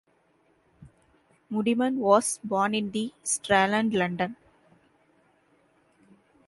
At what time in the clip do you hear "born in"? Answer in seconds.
2.43-2.89